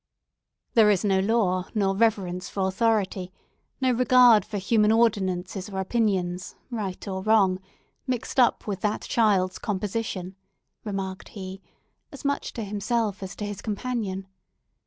"There 0.73 0.89
is 0.89 1.05
no 1.05 1.19
law, 1.19 1.67
nor 1.75 1.95
reverence 1.95 2.49
for 2.49 2.67
authority, 2.67 3.31
no 3.79 3.91
regard 3.91 4.43
for 4.43 4.57
human 4.57 4.91
ordinances 4.91 5.69
or 5.69 5.79
opinions, 5.79 6.55
right 6.71 7.07
or 7.07 7.21
wrong, 7.21 7.59
mixed 8.07 8.39
up 8.39 8.65
with 8.65 8.81
that 8.81 9.01
child's 9.03 9.59
composition," 9.59 10.35
remarked 10.83 11.27
he, 11.37 11.61
as 12.11 12.25
much 12.25 12.51
to 12.53 12.63
himself 12.63 13.21
as 13.21 13.35
to 13.35 13.45
his 13.45 13.61
companion. 13.61 14.25